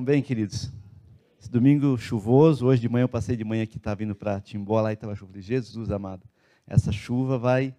[0.00, 0.72] Estão bem, queridos?
[1.38, 4.80] Esse domingo chuvoso, hoje de manhã eu passei de manhã aqui, estava vindo para Timbó,
[4.80, 5.38] lá e estava chuva.
[5.38, 6.22] Jesus amado,
[6.66, 7.76] essa chuva vai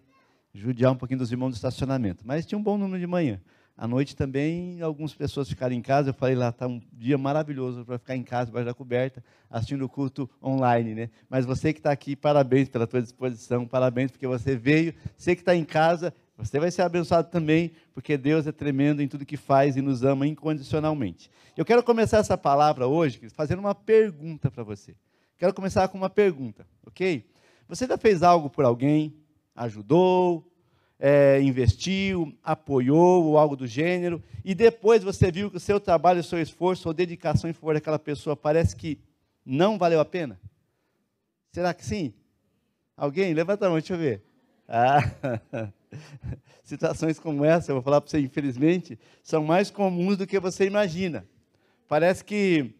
[0.54, 2.22] judiar um pouquinho dos irmãos do estacionamento.
[2.24, 3.40] Mas tinha um bom número de manhã.
[3.76, 6.10] À noite também, algumas pessoas ficaram em casa.
[6.10, 9.20] Eu falei lá, está um dia maravilhoso para ficar em casa, debaixo da coberta,
[9.50, 11.10] assistindo o culto online, né?
[11.28, 14.94] Mas você que está aqui, parabéns pela tua disposição, parabéns porque você veio.
[15.16, 19.08] Você que está em casa, você vai ser abençoado também, porque Deus é tremendo em
[19.08, 21.30] tudo que faz e nos ama incondicionalmente.
[21.56, 24.94] Eu quero começar essa palavra hoje fazendo uma pergunta para você.
[25.36, 27.28] Quero começar com uma pergunta, ok?
[27.68, 29.14] Você já fez algo por alguém?
[29.54, 30.48] Ajudou?
[30.98, 36.20] É, investiu, apoiou ou algo do gênero, e depois você viu que o seu trabalho,
[36.20, 39.00] o seu esforço ou dedicação em favor daquela pessoa parece que
[39.44, 40.40] não valeu a pena?
[41.50, 42.14] Será que sim?
[42.96, 43.34] Alguém?
[43.34, 44.22] Levanta a mão, deixa eu ver.
[44.68, 45.00] Ah,
[46.64, 50.66] situações como essa, eu vou falar para você, infelizmente, são mais comuns do que você
[50.66, 51.26] imagina.
[51.88, 52.74] Parece que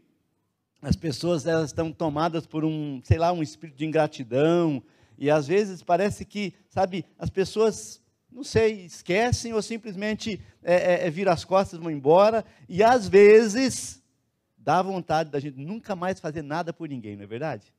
[0.81, 4.83] as pessoas elas estão tomadas por um, sei lá, um espírito de ingratidão,
[5.19, 8.01] e às vezes parece que, sabe, as pessoas,
[8.31, 12.83] não sei, esquecem ou simplesmente é, é, é viram as costas e vão embora, e
[12.83, 14.03] às vezes
[14.57, 17.73] dá vontade da gente nunca mais fazer nada por ninguém, não é verdade?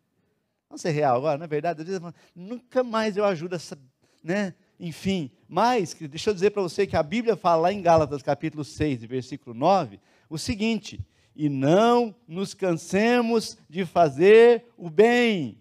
[0.70, 1.82] Vamos ser real agora, não é verdade?
[1.82, 2.02] Às vezes,
[2.36, 3.78] nunca mais eu ajudo essa
[4.24, 4.56] né?
[4.84, 8.66] Enfim, mas, deixa eu dizer para você que a Bíblia fala lá em Gálatas capítulo
[8.66, 9.98] 6, versículo 9,
[10.30, 11.00] o seguinte:
[11.34, 15.58] e não nos cansemos de fazer o bem,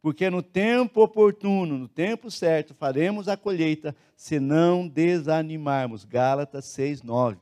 [0.00, 6.04] porque no tempo oportuno, no tempo certo, faremos a colheita, se não desanimarmos.
[6.04, 7.38] Gálatas 6, 9.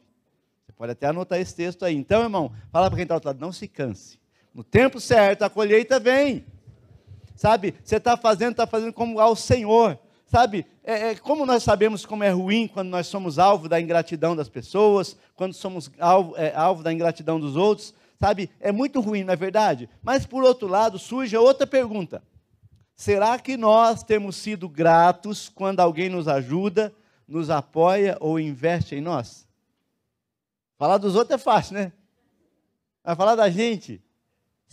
[0.65, 1.95] Você pode até anotar esse texto aí.
[1.95, 4.19] Então, irmão, fala para quem está ao outro lado, não se canse.
[4.55, 6.47] No tempo certo, a colheita vem.
[7.37, 9.99] Sabe, você está fazendo, está fazendo como ao Senhor.
[10.35, 14.35] Sabe, é, é, como nós sabemos como é ruim quando nós somos alvo da ingratidão
[14.35, 19.23] das pessoas, quando somos alvo, é, alvo da ingratidão dos outros, sabe, é muito ruim,
[19.23, 19.89] não é verdade?
[20.03, 22.20] Mas por outro lado, surge outra pergunta:
[22.97, 26.92] será que nós temos sido gratos quando alguém nos ajuda,
[27.29, 29.47] nos apoia ou investe em nós?
[30.77, 31.92] Falar dos outros é fácil, né?
[33.05, 34.03] Mas falar da gente,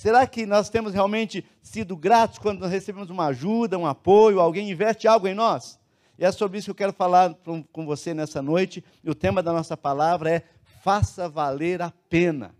[0.01, 4.72] Será que nós temos realmente sido gratos quando nós recebemos uma ajuda, um apoio, alguém
[4.72, 5.79] investe algo em nós?
[6.17, 7.35] E é sobre isso que eu quero falar
[7.72, 8.84] com você nessa noite.
[9.03, 10.44] E o tema da nossa palavra é
[10.81, 12.56] faça valer a pena.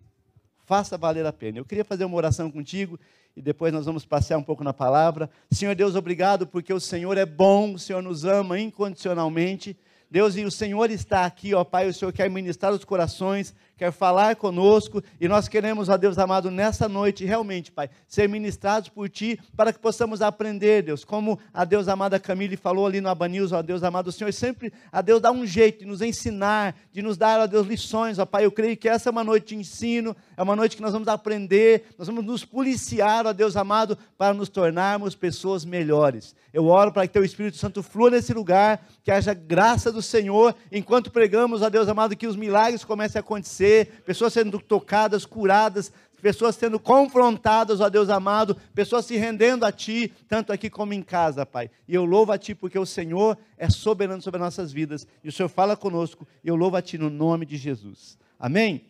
[0.68, 1.58] Faça valer a pena.
[1.58, 3.00] Eu queria fazer uma oração contigo
[3.36, 5.28] e depois nós vamos passear um pouco na palavra.
[5.50, 9.76] Senhor Deus, obrigado porque o Senhor é bom, o Senhor nos ama incondicionalmente.
[10.12, 13.92] Deus, e o Senhor está aqui, ó Pai, o Senhor quer ministrar os corações, quer
[13.92, 19.10] falar conosco, e nós queremos, ó Deus amado, nessa noite, realmente, Pai, ser ministrados por
[19.10, 23.52] Ti, para que possamos aprender, Deus, como a Deus amada Camille falou ali no Abanils,
[23.52, 27.02] ó Deus amado, o Senhor sempre, a Deus dá um jeito de nos ensinar, de
[27.02, 29.56] nos dar, ó Deus, lições, ó Pai, eu creio que essa é uma noite de
[29.56, 33.98] ensino, é uma noite que nós vamos aprender, nós vamos nos policiar, ó Deus amado,
[34.16, 36.36] para nos tornarmos pessoas melhores.
[36.54, 40.54] Eu oro para que Teu Espírito Santo flua nesse lugar, que haja graça do Senhor,
[40.72, 43.71] enquanto pregamos, ó Deus amado, que os milagres comecem a acontecer,
[44.06, 50.14] pessoas sendo tocadas, curadas, pessoas sendo confrontadas, ó Deus amado, pessoas se rendendo a Ti,
[50.28, 51.70] tanto aqui como em casa, Pai.
[51.88, 55.32] E eu louvo a Ti porque o Senhor é soberano sobre nossas vidas, e o
[55.32, 58.18] Senhor fala conosco, e eu louvo a Ti no nome de Jesus.
[58.40, 58.86] Amém?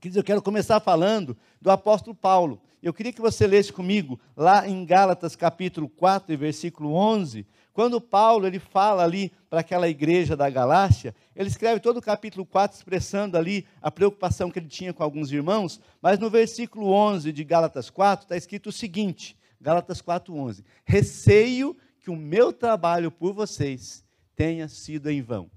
[0.00, 2.60] Queridos, eu quero começar falando do apóstolo Paulo.
[2.82, 8.46] Eu queria que você lesse comigo lá em Gálatas capítulo 4, versículo 11, quando Paulo
[8.46, 13.36] ele fala ali para aquela igreja da Galácia, ele escreve todo o capítulo 4 expressando
[13.36, 17.88] ali a preocupação que ele tinha com alguns irmãos, mas no versículo 11 de Gálatas
[17.90, 24.04] 4 está escrito o seguinte, Gálatas 4:11: Receio que o meu trabalho por vocês
[24.34, 25.50] tenha sido em vão.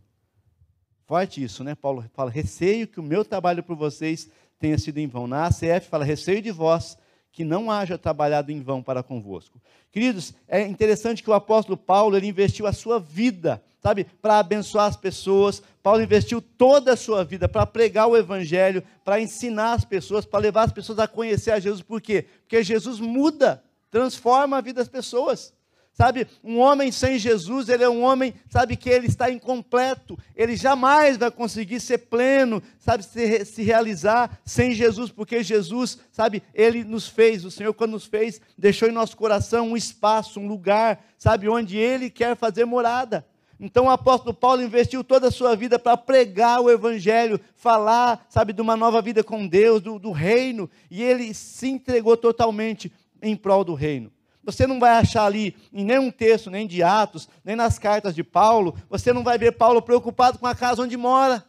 [1.06, 1.74] Forte isso, né?
[1.75, 5.25] Paulo fala: receio que o meu trabalho por vocês tenha sido em vão.
[5.28, 6.97] Na ACF fala: receio de vós
[7.34, 9.60] que não haja trabalhado em vão para convosco.
[9.92, 14.86] Queridos, é interessante que o apóstolo Paulo ele investiu a sua vida, sabe, para abençoar
[14.86, 15.62] as pessoas.
[15.81, 20.40] Paulo investiu toda a sua vida para pregar o evangelho, para ensinar as pessoas, para
[20.40, 21.81] levar as pessoas a conhecer a Jesus.
[21.81, 22.28] Por quê?
[22.42, 25.52] Porque Jesus muda, transforma a vida das pessoas.
[25.94, 30.56] Sabe, um homem sem Jesus, ele é um homem, sabe, que ele está incompleto, ele
[30.56, 36.84] jamais vai conseguir ser pleno, sabe, se, se realizar sem Jesus, porque Jesus, sabe, ele
[36.84, 41.00] nos fez, o Senhor, quando nos fez, deixou em nosso coração um espaço, um lugar,
[41.16, 43.24] sabe, onde ele quer fazer morada.
[43.60, 48.51] Então o apóstolo Paulo investiu toda a sua vida para pregar o Evangelho, falar, sabe,
[48.51, 52.92] de uma nova vida com Deus, do, do reino, e ele se entregou totalmente
[53.22, 54.12] em prol do reino.
[54.44, 58.24] Você não vai achar ali em nenhum texto, nem de Atos, nem nas cartas de
[58.24, 61.44] Paulo, você não vai ver Paulo preocupado com a casa onde mora.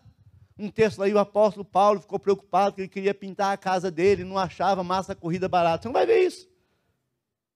[0.56, 4.23] Um texto aí, o apóstolo Paulo ficou preocupado que ele queria pintar a casa dele,
[4.23, 5.82] não achava massa corrida barata.
[5.82, 6.46] Você não vai ver isso.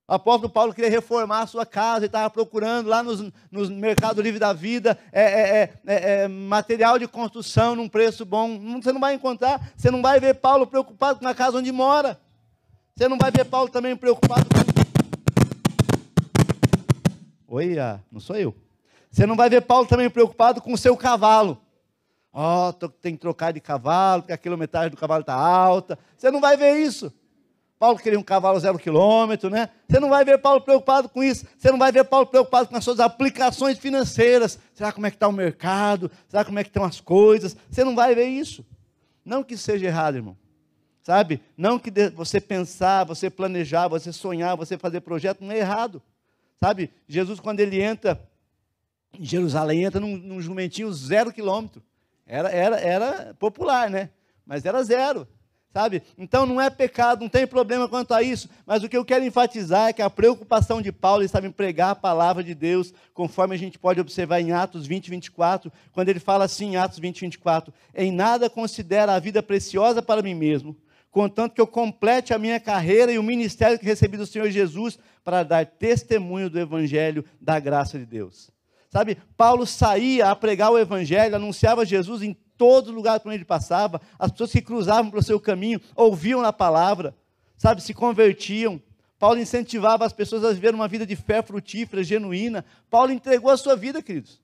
[0.08, 4.22] O apóstolo Paulo queria reformar a sua casa e estava procurando lá nos, nos Mercado
[4.22, 8.80] Livre da Vida é, é, é, é, material de construção num preço bom.
[8.80, 12.18] Você não vai encontrar, você não vai ver Paulo preocupado com a casa onde mora.
[12.96, 14.77] Você não vai ver Paulo também preocupado com.
[17.80, 18.54] Ah, não sou eu.
[19.10, 21.58] Você não vai ver Paulo também preocupado com o seu cavalo.
[22.32, 25.98] Ó, oh, tem que trocar de cavalo, porque a quilometragem do cavalo está alta.
[26.16, 27.12] Você não vai ver isso.
[27.78, 29.70] Paulo queria um cavalo zero quilômetro, né?
[29.88, 31.46] Você não vai ver Paulo preocupado com isso.
[31.56, 34.58] Você não vai ver Paulo preocupado com as suas aplicações financeiras.
[34.74, 36.10] Será como é que está o mercado?
[36.28, 37.56] Será como é que estão as coisas?
[37.70, 38.66] Você não vai ver isso.
[39.24, 40.36] Não que seja errado, irmão.
[41.02, 41.40] Sabe?
[41.56, 46.02] Não que você pensar, você planejar, você sonhar, você fazer projeto, não é errado.
[46.62, 46.90] Sabe?
[47.06, 48.20] Jesus, quando ele entra
[49.18, 51.82] em Jerusalém, entra num, num jumentinho zero quilômetro.
[52.26, 54.10] Era, era, era popular, né?
[54.44, 55.26] Mas era zero.
[55.72, 56.02] Sabe?
[56.16, 59.24] Então não é pecado, não tem problema quanto a isso, mas o que eu quero
[59.24, 63.54] enfatizar é que a preocupação de Paulo estava em pregar a palavra de Deus, conforme
[63.54, 67.20] a gente pode observar em Atos 20, 24, quando ele fala assim em Atos 20,
[67.20, 70.74] 24: Em nada considero a vida preciosa para mim mesmo,
[71.18, 75.00] contanto que eu complete a minha carreira e o ministério que recebi do Senhor Jesus
[75.24, 78.52] para dar testemunho do evangelho da graça de Deus.
[78.88, 83.44] Sabe, Paulo saía a pregar o evangelho, anunciava Jesus em todo lugar por onde ele
[83.44, 87.12] passava, as pessoas que cruzavam para o seu caminho ouviam a palavra,
[87.56, 88.80] sabe, se convertiam.
[89.18, 92.64] Paulo incentivava as pessoas a viver uma vida de fé frutífera, genuína.
[92.88, 94.40] Paulo entregou a sua vida, queridos.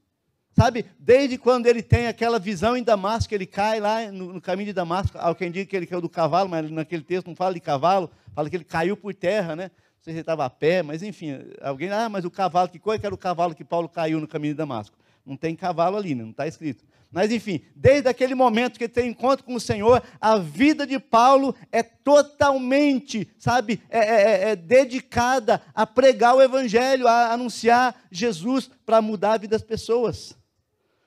[0.55, 4.67] Sabe, desde quando ele tem aquela visão em Damasco, ele cai lá no, no caminho
[4.67, 7.61] de Damasco, alguém diz que ele caiu do cavalo, mas naquele texto não fala de
[7.61, 9.65] cavalo, fala que ele caiu por terra, né?
[9.65, 12.79] Não sei se ele estava a pé, mas enfim, alguém, ah, mas o cavalo, que
[12.79, 14.97] coisa que era o cavalo que Paulo caiu no caminho de Damasco?
[15.27, 16.23] Não tem cavalo ali, né?
[16.23, 16.85] não está escrito.
[17.11, 21.01] Mas enfim, desde aquele momento que ele tem encontro com o Senhor, a vida de
[21.01, 27.97] Paulo é totalmente, sabe, é, é, é, é dedicada a pregar o Evangelho, a anunciar
[28.11, 30.37] Jesus para mudar a vida das pessoas.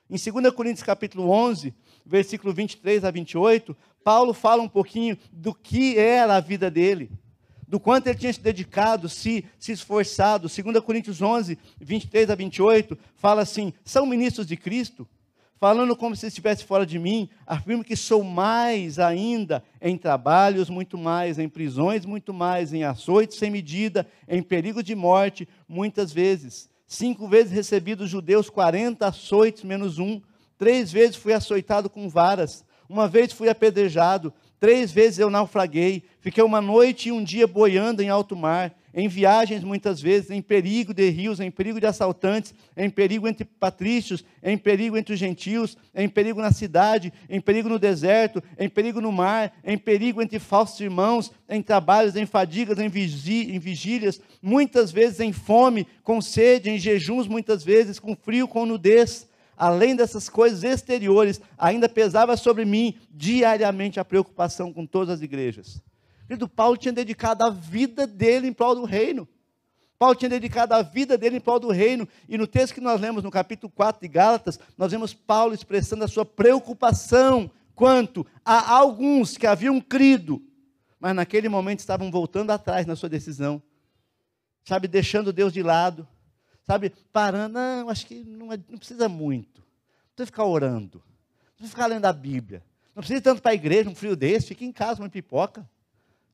[0.09, 1.73] Em 2 Coríntios capítulo 11,
[2.05, 7.11] versículo 23 a 28, Paulo fala um pouquinho do que era a vida dele
[7.67, 10.47] do quanto ele tinha se dedicado, se, se esforçado.
[10.47, 15.07] 2 Coríntios 11, 23 a 28, fala assim: são ministros de Cristo,
[15.59, 20.97] falando como se estivesse fora de mim, afirmo que sou mais ainda em trabalhos, muito
[20.97, 26.69] mais, em prisões, muito mais, em açoites sem medida, em perigo de morte, muitas vezes.
[26.87, 30.21] Cinco vezes recebi dos judeus 40 açoites menos um.
[30.57, 32.63] Três vezes fui açoitado com varas.
[32.87, 34.33] Uma vez fui apedrejado.
[34.57, 36.03] Três vezes eu naufraguei.
[36.21, 40.41] Fiquei uma noite e um dia boiando em alto mar em viagens muitas vezes, em
[40.41, 45.19] perigo de rios, em perigo de assaltantes, em perigo entre patrícios, em perigo entre os
[45.19, 50.19] gentios, em perigo na cidade, em perigo no deserto, em perigo no mar, em perigo
[50.19, 56.19] entre falsos irmãos, em trabalhos, em fadigas, em, em vigílias, muitas vezes em fome, com
[56.19, 59.27] sede, em jejuns, muitas vezes com frio, com nudez.
[59.55, 65.83] Além dessas coisas exteriores, ainda pesava sobre mim diariamente a preocupação com todas as igrejas.
[66.27, 69.27] Querido, Paulo tinha dedicado a vida dele em prol do reino.
[69.97, 72.07] Paulo tinha dedicado a vida dele em prol do reino.
[72.27, 76.03] E no texto que nós lemos no capítulo 4 de Gálatas, nós vemos Paulo expressando
[76.03, 80.41] a sua preocupação quanto a alguns que haviam crido,
[80.99, 83.61] mas naquele momento estavam voltando atrás na sua decisão.
[84.65, 86.05] Sabe, deixando Deus de lado.
[86.65, 89.61] Sabe, parando, não, acho que não, é, não precisa muito.
[89.61, 90.97] Não precisa ficar orando.
[90.97, 92.61] Não precisa ficar lendo a Bíblia.
[92.93, 95.67] Não precisa ir tanto para a igreja, um frio desse, fica em casa, uma pipoca.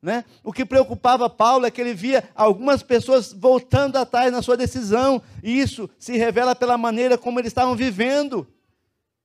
[0.03, 0.25] Né?
[0.43, 5.21] O que preocupava Paulo é que ele via algumas pessoas voltando atrás na sua decisão,
[5.41, 8.45] e isso se revela pela maneira como eles estavam vivendo.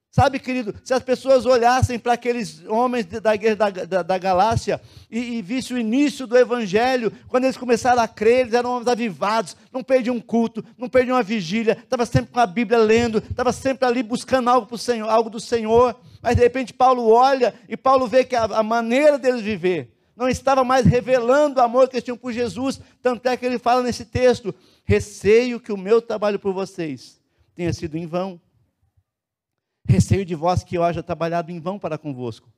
[0.08, 4.80] Sabe, querido, se as pessoas olhassem para aqueles homens da igreja da, da, da Galácia
[5.11, 8.87] e, e vissem o início do evangelho, quando eles começaram a crer, eles eram homens
[8.87, 13.18] avivados, não perdiam um culto, não perdiam uma vigília, estava sempre com a Bíblia lendo,
[13.18, 15.97] estava sempre ali buscando algo, Senhor, algo do Senhor.
[16.23, 20.28] Mas de repente Paulo olha e Paulo vê que a, a maneira deles viver não
[20.28, 22.80] estava mais revelando o amor que eles tinham por Jesus.
[23.00, 24.52] Tanto é que ele fala nesse texto:
[24.84, 27.20] receio que o meu trabalho por vocês
[27.54, 28.40] tenha sido em vão.
[29.87, 32.52] Receio de vós que eu haja trabalhado em vão para convosco.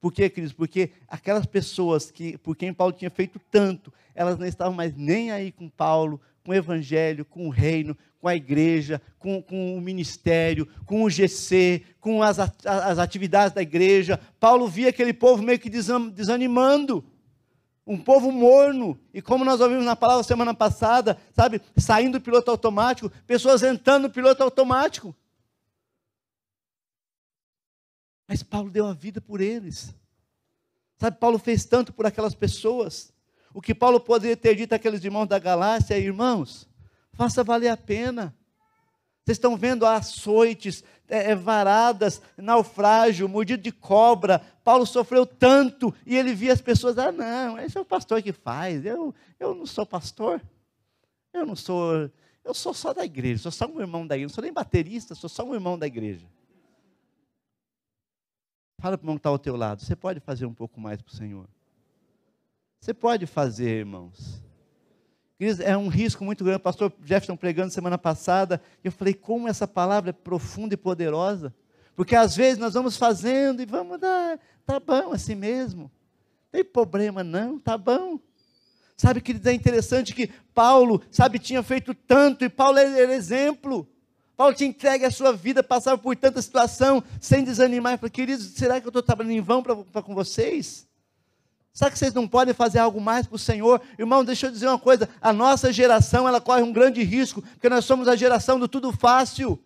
[0.00, 0.52] Por quê, queridos?
[0.52, 5.30] Porque aquelas pessoas que, por quem Paulo tinha feito tanto, elas não estavam mais nem
[5.30, 9.80] aí com Paulo, com o evangelho, com o reino, com a igreja, com, com o
[9.80, 14.20] ministério, com o GC, com as, as atividades da igreja.
[14.38, 17.02] Paulo via aquele povo meio que desanimando.
[17.86, 22.50] Um povo morno, e como nós ouvimos na palavra semana passada, sabe, saindo do piloto
[22.50, 25.14] automático, pessoas entrando no piloto automático.
[28.26, 29.94] Mas Paulo deu a vida por eles.
[30.98, 33.13] Sabe, Paulo fez tanto por aquelas pessoas.
[33.54, 36.68] O que Paulo poderia ter dito àqueles irmãos da Galácia, irmãos,
[37.12, 38.34] faça valer a pena.
[39.24, 44.40] Vocês estão vendo açoites, é, é, varadas, naufrágio, mordido de cobra.
[44.64, 48.32] Paulo sofreu tanto e ele via as pessoas, ah, não, esse é o pastor que
[48.32, 48.84] faz.
[48.84, 50.42] Eu, eu não sou pastor.
[51.32, 52.10] Eu não sou,
[52.44, 54.30] eu sou só da igreja, sou só um irmão da igreja.
[54.30, 56.26] Não sou nem baterista, sou só um irmão da igreja.
[58.80, 61.00] Fala para o irmão que está ao teu lado, você pode fazer um pouco mais
[61.00, 61.48] para o Senhor.
[62.84, 64.44] Você pode fazer, irmãos
[65.62, 66.58] é um risco muito grande.
[66.58, 71.54] O pastor Jefferson pregando semana passada, eu falei, como essa palavra é profunda e poderosa.
[71.96, 75.82] Porque às vezes nós vamos fazendo e vamos dar, tá bom assim mesmo.
[75.82, 75.90] Não
[76.52, 78.20] tem problema não, tá bom.
[78.98, 83.88] Sabe, que é interessante que Paulo, sabe, tinha feito tanto, e Paulo era exemplo.
[84.36, 87.94] Paulo tinha entregue a sua vida, passava por tanta situação, sem desanimar.
[87.94, 90.86] Eu falei, queridos, será que eu estou trabalhando em vão para com vocês?
[91.74, 93.82] Será que vocês não podem fazer algo mais para o Senhor?
[93.98, 97.68] Irmão, deixa eu dizer uma coisa: a nossa geração ela corre um grande risco, porque
[97.68, 99.60] nós somos a geração do tudo fácil.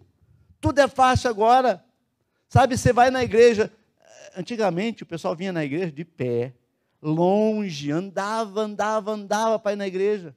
[0.58, 1.84] Tudo é fácil agora.
[2.48, 3.70] Sabe, você vai na igreja.
[4.34, 6.54] Antigamente o pessoal vinha na igreja de pé,
[7.02, 10.34] longe, andava, andava, andava para ir na igreja.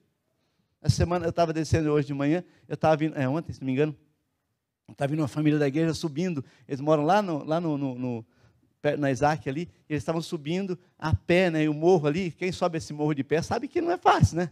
[0.82, 3.68] Essa semana eu estava descendo hoje de manhã, eu estava vindo, é ontem, se não
[3.68, 3.96] me engano,
[4.90, 6.44] estava vindo uma família da igreja subindo.
[6.68, 8.26] Eles moram lá no, lá no, no, no
[8.98, 12.78] na Isaac ali, eles estavam subindo a pé, né, e o morro ali, quem sobe
[12.78, 14.50] esse morro de pé sabe que não é fácil, né?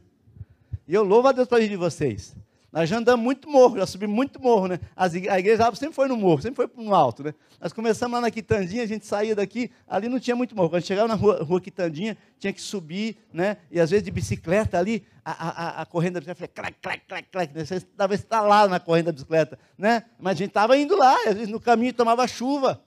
[0.88, 2.36] E eu louvo a Deus para de vocês.
[2.72, 4.80] Nós já andamos muito morro, já subimos muito morro, né?
[4.96, 7.34] As, a igreja sempre foi no morro, sempre foi no alto, né?
[7.60, 10.70] Nós começamos lá na Quitandinha, a gente saía daqui, ali não tinha muito morro.
[10.70, 13.58] Quando chegava na rua, rua Quitandinha, tinha que subir, né?
[13.72, 17.28] E às vezes de bicicleta ali, a, a, a corrente da bicicleta, clac, clac, clac,
[17.32, 17.66] clac, né?
[17.66, 20.04] Você estava instalado na corrente da bicicleta, né?
[20.20, 22.84] Mas a gente estava indo lá, às vezes no caminho tomava chuva,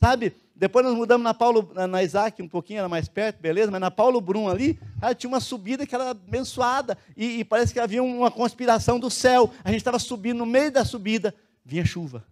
[0.00, 0.34] sabe?
[0.54, 3.90] Depois nós mudamos na Paulo, na Isaac um pouquinho, era mais perto, beleza, mas na
[3.90, 4.78] Paulo Brum ali,
[5.18, 9.52] tinha uma subida que era abençoada, e, e parece que havia uma conspiração do céu.
[9.62, 12.24] A gente estava subindo, no meio da subida, vinha chuva.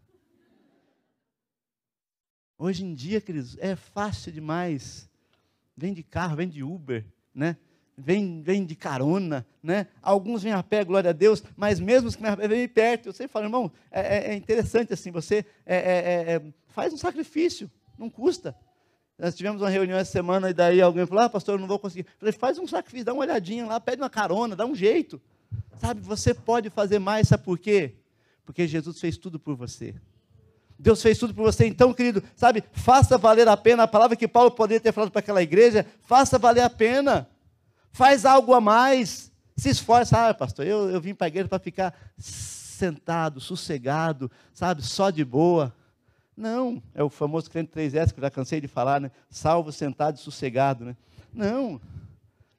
[2.56, 5.06] Hoje em dia, queridos, é fácil demais.
[5.76, 7.04] Vem de carro, vem de Uber,
[7.34, 7.58] né?
[7.96, 9.86] Vem, vem de carona, né?
[10.00, 13.32] Alguns vêm a pé, glória a Deus, mas mesmo os que vêm perto, eu sempre
[13.32, 16.42] falo, irmão, é, é, é interessante assim, você é, é, é
[16.74, 17.70] faz um sacrifício.
[17.96, 18.54] Não custa.
[19.16, 21.78] Nós tivemos uma reunião essa semana e daí alguém falou: Ah, pastor, eu não vou
[21.78, 22.06] conseguir.
[22.06, 25.20] Eu falei: faz um sacrifício, dá uma olhadinha lá, pede uma carona, dá um jeito.
[25.80, 27.94] Sabe, você pode fazer mais, sabe por quê?
[28.44, 29.94] Porque Jesus fez tudo por você.
[30.76, 31.66] Deus fez tudo por você.
[31.66, 33.84] Então, querido, sabe, faça valer a pena.
[33.84, 37.28] A palavra que Paulo poderia ter falado para aquela igreja, faça valer a pena.
[37.92, 39.30] Faz algo a mais.
[39.56, 40.28] Se esforça.
[40.28, 45.24] Ah, pastor, eu, eu vim para a igreja para ficar sentado, sossegado, sabe, só de
[45.24, 45.72] boa.
[46.36, 49.10] Não, é o famoso crente 3S que eu já cansei de falar, né?
[49.30, 50.96] Salvo, sentado e sossegado, né?
[51.32, 51.80] Não,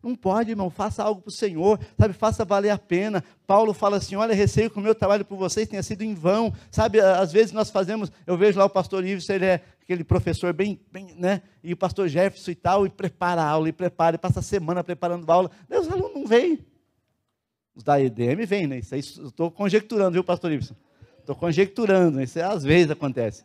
[0.05, 3.23] não pode, irmão, faça algo para o Senhor, sabe, faça valer a pena.
[3.47, 6.53] Paulo fala assim: olha, receio que o meu trabalho por vocês tenha sido em vão,
[6.69, 10.53] sabe, às vezes nós fazemos, eu vejo lá o pastor Ives, ele é aquele professor
[10.53, 14.15] bem, bem, né, e o pastor Jefferson e tal, e prepara a aula, e prepara,
[14.15, 16.59] e passa a semana preparando a aula, Deus, aluno não vem.
[17.75, 20.71] Os da EDM vêm, né, isso aí estou conjecturando, viu, pastor Ives?
[21.19, 23.43] Estou conjecturando, isso às vezes acontece.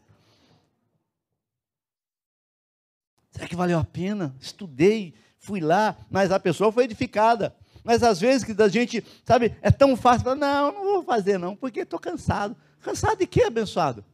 [3.30, 4.34] Será que valeu a pena?
[4.40, 7.54] Estudei, fui lá, mas a pessoa foi edificada.
[7.82, 11.38] Mas às vezes que a gente, sabe, é tão fácil, falar, não, não vou fazer
[11.38, 12.56] não, porque estou cansado.
[12.80, 14.04] Cansado de quê, abençoado?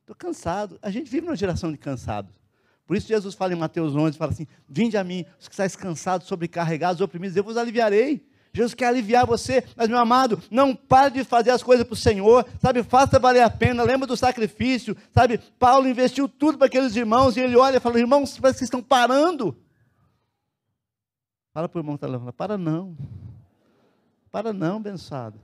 [0.00, 0.78] Estou cansado.
[0.80, 2.32] A gente vive numa geração de cansados.
[2.86, 5.74] Por isso Jesus fala em Mateus 11, fala assim, vinde a mim, os que estáis
[5.74, 8.24] cansados, sobrecarregados, oprimidos, eu vos aliviarei.
[8.56, 11.96] Jesus quer aliviar você, mas meu amado, não pare de fazer as coisas para o
[11.96, 12.82] Senhor, sabe?
[12.82, 15.36] Faça valer a pena, lembra do sacrifício, sabe?
[15.58, 18.68] Paulo investiu tudo para aqueles irmãos e ele olha e fala: irmãos, parece que vocês
[18.68, 19.54] estão parando.
[21.52, 22.96] Fala para o irmão que está lá, para não,
[24.32, 25.38] para não, abençoado,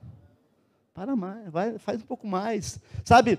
[0.94, 3.38] para mais, vai, faz um pouco mais, sabe?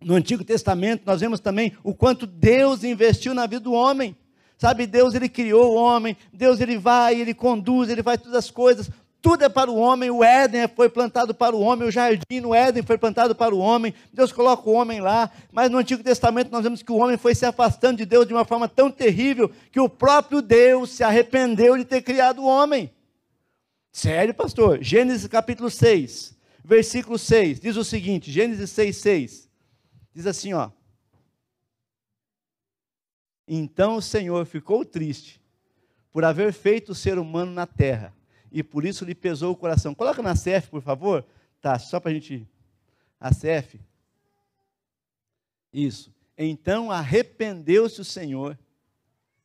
[0.00, 4.16] No Antigo Testamento nós vemos também o quanto Deus investiu na vida do homem.
[4.58, 8.50] Sabe, Deus ele criou o homem, Deus ele vai, ele conduz, ele faz todas as
[8.50, 8.90] coisas.
[9.22, 12.52] Tudo é para o homem, o Éden foi plantado para o homem, o jardim no
[12.52, 16.50] Éden foi plantado para o homem, Deus coloca o homem lá, mas no Antigo Testamento
[16.50, 19.50] nós vemos que o homem foi se afastando de Deus de uma forma tão terrível
[19.72, 22.90] que o próprio Deus se arrependeu de ter criado o homem.
[23.92, 24.82] Sério, pastor?
[24.82, 29.48] Gênesis capítulo 6, versículo 6, diz o seguinte: Gênesis 6, 6,
[30.14, 30.70] diz assim, ó.
[33.48, 35.40] Então o Senhor ficou triste
[36.12, 38.14] por haver feito o ser humano na terra,
[38.52, 39.94] e por isso lhe pesou o coração.
[39.94, 41.24] Coloca na CF, por favor.
[41.60, 42.48] Tá, só para a gente.
[43.20, 43.80] A CF.
[45.72, 46.14] Isso.
[46.36, 48.56] Então arrependeu-se o Senhor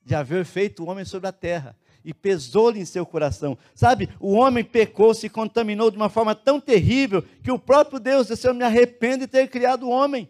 [0.05, 3.57] de haver feito o homem sobre a terra e pesou-lhe em seu coração.
[3.74, 8.27] Sabe, o homem pecou, se contaminou de uma forma tão terrível que o próprio Deus
[8.27, 10.29] disse: Eu me arrependo de ter criado o homem.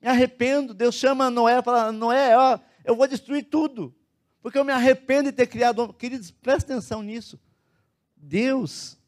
[0.00, 0.72] Me arrependo.
[0.72, 3.94] Deus chama Noé e fala: Noé, ó, eu vou destruir tudo,
[4.42, 5.96] porque eu me arrependo de ter criado homem.
[5.96, 7.40] Queridos, presta atenção nisso.
[8.16, 8.98] Deus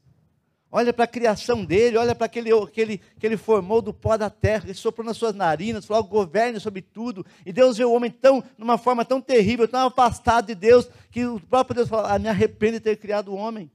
[0.71, 4.17] olha para a criação dele, olha para aquele que ele, que ele formou do pó
[4.17, 7.25] da terra, ele soprou nas suas narinas, falou, governe sobre tudo.
[7.45, 11.25] E Deus vê o homem tão, numa forma tão terrível, tão afastado de Deus, que
[11.25, 13.71] o próprio Deus fala, ah, me arrependo de ter criado o homem.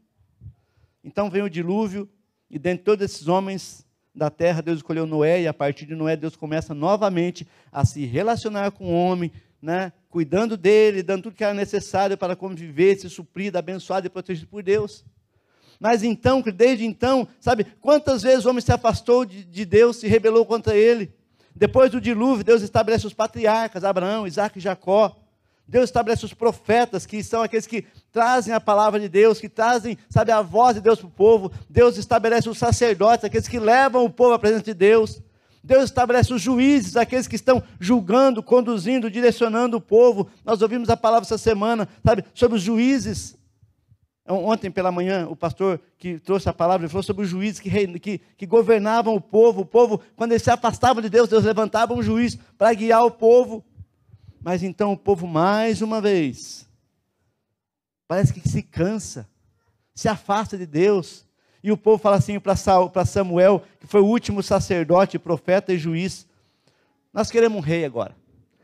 [1.03, 2.07] Então vem o dilúvio,
[2.49, 6.15] e dentre todos esses homens da terra, Deus escolheu Noé, e a partir de Noé,
[6.15, 9.31] Deus começa novamente a se relacionar com o homem,
[9.61, 14.47] né, cuidando dele, dando tudo que era necessário para conviver, se suprir, abençoado e protegido
[14.47, 15.05] por Deus.
[15.79, 20.07] Mas então, desde então, sabe, quantas vezes o homem se afastou de, de Deus, se
[20.07, 21.13] rebelou contra ele?
[21.55, 25.17] Depois do dilúvio, Deus estabelece os patriarcas, Abraão, Isaac e Jacó.
[25.67, 29.97] Deus estabelece os profetas, que são aqueles que trazem a palavra de Deus, que trazem,
[30.09, 31.51] sabe, a voz de Deus para o povo.
[31.69, 35.21] Deus estabelece os sacerdotes, aqueles que levam o povo à presença de Deus.
[35.63, 40.27] Deus estabelece os juízes, aqueles que estão julgando, conduzindo, direcionando o povo.
[40.43, 43.37] Nós ouvimos a palavra essa semana, sabe, sobre os juízes.
[44.27, 48.19] Ontem pela manhã, o pastor que trouxe a palavra falou sobre os juízes que, que,
[48.37, 49.61] que governavam o povo.
[49.61, 53.11] O povo, quando eles se afastavam de Deus, Deus levantava um juiz para guiar o
[53.11, 53.63] povo.
[54.41, 56.67] Mas então o povo, mais uma vez,
[58.07, 59.29] parece que se cansa,
[59.93, 61.25] se afasta de Deus.
[61.63, 66.27] E o povo fala assim para Samuel, que foi o último sacerdote, profeta e juiz:
[67.13, 68.15] Nós queremos um rei agora.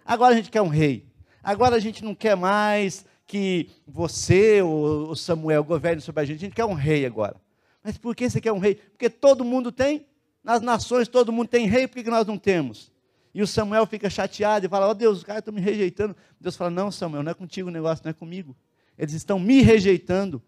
[0.05, 1.05] Agora a gente quer um rei.
[1.43, 6.37] Agora a gente não quer mais que você, o Samuel, governe sobre a gente.
[6.37, 7.35] A gente quer um rei agora.
[7.83, 8.75] Mas por que você quer um rei?
[8.75, 10.05] Porque todo mundo tem.
[10.43, 12.91] Nas nações todo mundo tem rei, por que nós não temos?
[13.33, 16.15] E o Samuel fica chateado e fala: Ó oh, Deus, os caras estão me rejeitando.
[16.39, 18.55] Deus fala: Não, Samuel, não é contigo o negócio, não é comigo.
[18.97, 20.41] Eles estão me rejeitando.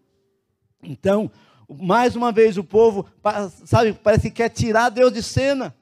[0.82, 1.30] Então,
[1.78, 3.06] mais uma vez, o povo,
[3.64, 5.74] sabe, parece que quer tirar Deus de cena.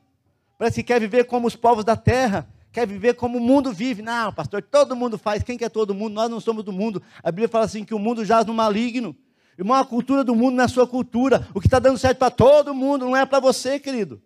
[0.58, 2.48] Parece que quer viver como os povos da terra
[2.78, 4.02] quer viver como o mundo vive.
[4.02, 5.42] Não, pastor, todo mundo faz.
[5.42, 6.14] Quem quer todo mundo?
[6.14, 7.02] Nós não somos do mundo.
[7.22, 9.16] A Bíblia fala assim que o mundo jaz no maligno.
[9.58, 11.48] Irmão, a cultura do mundo não é sua cultura.
[11.52, 14.22] O que está dando certo para todo mundo não é para você, querido.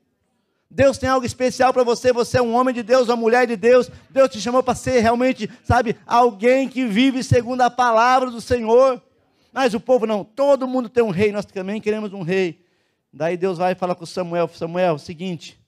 [0.71, 2.13] Deus tem algo especial para você.
[2.13, 3.91] Você é um homem de Deus, uma mulher de Deus.
[4.11, 9.01] Deus te chamou para ser realmente, sabe, alguém que vive segundo a palavra do Senhor.
[9.53, 10.25] Mas o povo não.
[10.25, 11.31] Todo mundo tem um rei.
[11.31, 12.65] Nós também queremos um rei.
[13.13, 15.63] Daí Deus vai falar com Samuel: Samuel, é seguinte.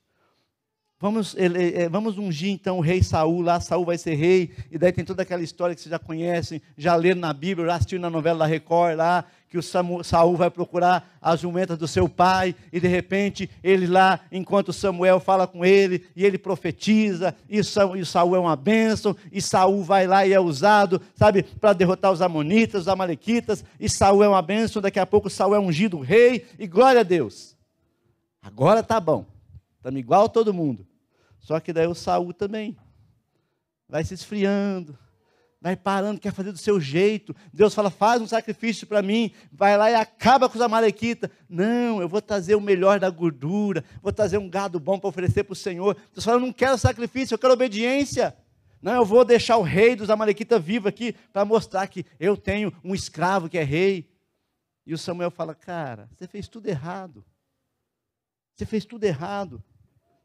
[1.04, 4.78] Vamos, ele, é, vamos ungir então o rei Saul lá, Saul vai ser rei, e
[4.78, 8.00] daí tem toda aquela história que vocês já conhecem, já leram na Bíblia, já assistiram
[8.00, 12.56] na novela da Record lá, que o Saul vai procurar as jumentas do seu pai,
[12.72, 18.34] e de repente ele lá, enquanto Samuel fala com ele, e ele profetiza, e Saul
[18.34, 22.82] é uma bênção, e Saul vai lá e é usado, sabe, para derrotar os amonitas,
[22.82, 26.66] os amalequitas, e Saul é uma bênção, daqui a pouco Saul é ungido rei, e
[26.66, 27.56] glória a Deus.
[28.42, 29.24] Agora tá bom.
[29.76, 30.84] Estamos igual todo mundo.
[31.38, 32.76] Só que daí o Saul também
[33.88, 34.98] vai se esfriando,
[35.64, 37.34] vai parando, quer fazer do seu jeito.
[37.50, 41.30] Deus fala: faz um sacrifício para mim, vai lá e acaba com os amalequitas.
[41.48, 45.42] Não, eu vou trazer o melhor da gordura, vou trazer um gado bom para oferecer
[45.42, 45.96] para o Senhor.
[46.12, 48.36] Deus fala: eu não quero sacrifício, eu quero obediência.
[48.82, 52.70] Não, eu vou deixar o rei dos amalequitas vivo aqui para mostrar que eu tenho
[52.84, 54.06] um escravo que é rei.
[54.86, 57.24] E o Samuel fala: cara, você fez tudo errado.
[58.54, 59.64] Você fez tudo errado.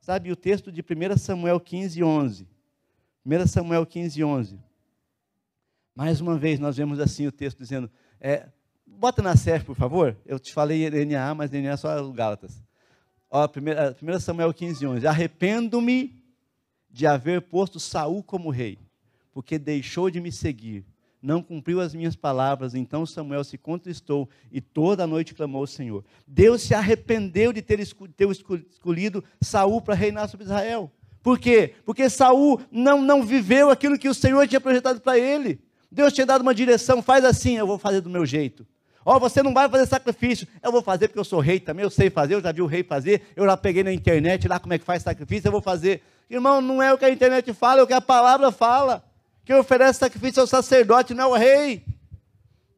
[0.01, 2.47] Sabe o texto de 1 Samuel 15, 11.
[3.25, 4.68] 1 Samuel 15, 11.
[5.99, 8.47] Mais uma vez, nós vemos assim o texto dizendo: é,
[8.87, 10.15] bota na SEF, por favor.
[10.25, 12.63] Eu te falei DNA, mas DNA é só Gálatas.
[13.29, 15.05] Ó, 1 Samuel 15, 11.
[15.05, 16.23] Arrependo-me
[16.89, 18.79] de haver posto Saul como rei,
[19.33, 20.85] porque deixou de me seguir
[21.21, 22.73] não cumpriu as minhas palavras.
[22.73, 26.05] Então Samuel se contristou e toda a noite clamou ao Senhor.
[26.25, 30.89] Deus se arrependeu de ter escolhido Saul para reinar sobre Israel.
[31.21, 31.73] Por quê?
[31.83, 35.59] Porque Saul não, não viveu aquilo que o Senhor tinha projetado para ele.
[35.91, 38.65] Deus tinha dado uma direção, faz assim, eu vou fazer do meu jeito.
[39.05, 40.47] Ó, oh, você não vai fazer sacrifício.
[40.61, 42.67] Eu vou fazer porque eu sou rei também, eu sei fazer, eu já vi o
[42.67, 45.61] rei fazer, eu já peguei na internet lá como é que faz sacrifício, eu vou
[45.61, 46.03] fazer.
[46.29, 49.03] Irmão, não é o que a internet fala, é o que a palavra fala.
[49.43, 51.83] Quem oferece sacrifício ao sacerdote, não é o rei.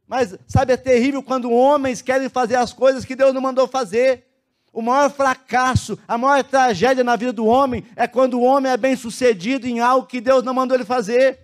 [0.07, 4.25] Mas, sabe, é terrível quando homens querem fazer as coisas que Deus não mandou fazer.
[4.71, 8.77] O maior fracasso, a maior tragédia na vida do homem é quando o homem é
[8.77, 11.39] bem sucedido em algo que Deus não mandou ele fazer.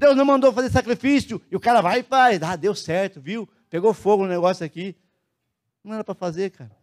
[0.00, 2.42] Deus não mandou fazer sacrifício e o cara vai e faz.
[2.42, 3.48] Ah, deu certo, viu?
[3.68, 4.96] Pegou fogo no negócio aqui.
[5.84, 6.76] Não era para fazer, cara.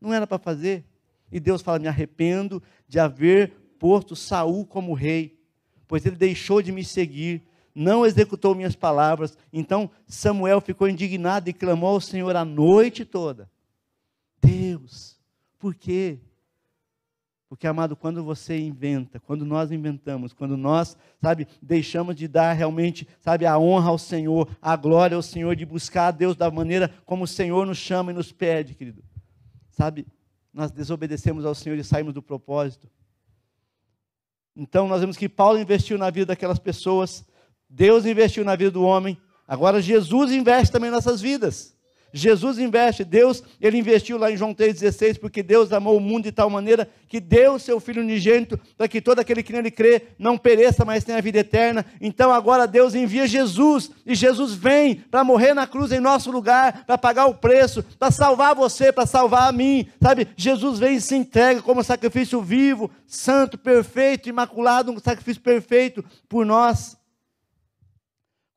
[0.00, 0.84] Não era para fazer.
[1.30, 5.38] E Deus fala: Me arrependo de haver posto Saul como rei
[5.88, 7.42] pois ele deixou de me seguir,
[7.74, 9.36] não executou minhas palavras.
[9.50, 13.50] Então Samuel ficou indignado e clamou ao Senhor a noite toda.
[14.40, 15.18] Deus,
[15.58, 16.20] por quê?
[17.48, 23.08] Porque, amado, quando você inventa, quando nós inventamos, quando nós, sabe, deixamos de dar realmente,
[23.20, 26.92] sabe, a honra ao Senhor, a glória ao Senhor, de buscar a Deus da maneira
[27.06, 29.02] como o Senhor nos chama e nos pede, querido.
[29.70, 30.06] Sabe,
[30.52, 32.86] nós desobedecemos ao Senhor e saímos do propósito.
[34.54, 37.24] Então, nós vemos que Paulo investiu na vida daquelas pessoas,
[37.66, 41.77] Deus investiu na vida do homem, agora Jesus investe também em nossas vidas.
[42.12, 46.32] Jesus investe, Deus, ele investiu lá em João 3,16, porque Deus amou o mundo de
[46.32, 50.38] tal maneira que deu seu Filho unigênito, para que todo aquele que nele crê não
[50.38, 51.84] pereça, mas tenha a vida eterna.
[52.00, 56.84] Então agora Deus envia Jesus, e Jesus vem para morrer na cruz em nosso lugar,
[56.86, 60.28] para pagar o preço, para salvar você, para salvar a mim, sabe?
[60.36, 66.44] Jesus vem e se entrega como sacrifício vivo, santo, perfeito, imaculado, um sacrifício perfeito por
[66.44, 66.97] nós.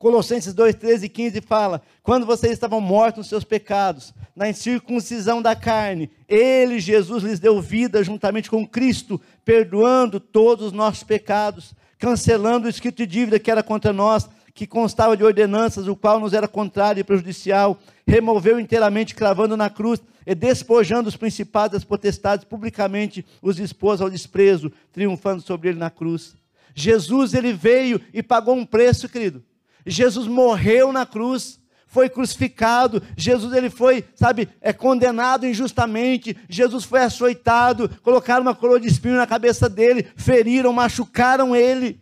[0.01, 5.43] Colossenses 2, 13 e 15 fala: Quando vocês estavam mortos nos seus pecados, na incircuncisão
[5.43, 11.75] da carne, Ele, Jesus, lhes deu vida juntamente com Cristo, perdoando todos os nossos pecados,
[11.99, 16.19] cancelando o escrito de dívida que era contra nós, que constava de ordenanças, o qual
[16.19, 21.83] nos era contrário e prejudicial, removeu inteiramente, cravando na cruz, e despojando os principados das
[21.83, 26.35] potestades, publicamente os expôs ao desprezo, triunfando sobre ele na cruz.
[26.73, 29.43] Jesus, ele veio e pagou um preço, querido
[29.85, 31.59] Jesus morreu na cruz,
[31.91, 38.79] foi crucificado, Jesus ele foi, sabe, é condenado injustamente, Jesus foi açoitado, colocaram uma coroa
[38.79, 42.01] de espinho na cabeça dele, feriram, machucaram ele.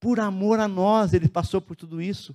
[0.00, 2.34] Por amor a nós, ele passou por tudo isso.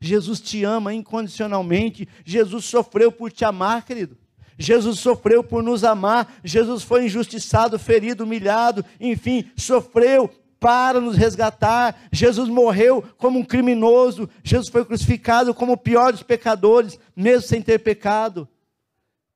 [0.00, 4.18] Jesus te ama incondicionalmente, Jesus sofreu por te amar, querido.
[4.58, 10.28] Jesus sofreu por nos amar, Jesus foi injustiçado, ferido, humilhado, enfim, sofreu
[10.62, 12.08] para nos resgatar.
[12.12, 17.60] Jesus morreu como um criminoso, Jesus foi crucificado como o pior dos pecadores, mesmo sem
[17.60, 18.48] ter pecado.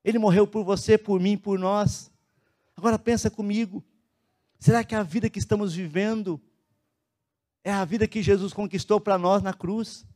[0.04, 2.12] Ele morreu por você, por mim, por nós.
[2.76, 3.84] Agora pensa comigo.
[4.56, 6.40] Será que a vida que estamos vivendo
[7.64, 10.06] é a vida que Jesus conquistou para nós na cruz?